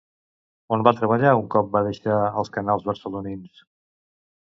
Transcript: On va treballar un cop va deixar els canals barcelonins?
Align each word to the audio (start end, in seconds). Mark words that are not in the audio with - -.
On 0.77 0.85
va 0.87 0.93
treballar 1.01 1.35
un 1.43 1.51
cop 1.57 1.71
va 1.77 1.83
deixar 1.89 2.17
els 2.43 2.53
canals 2.59 2.91
barcelonins? 2.91 3.65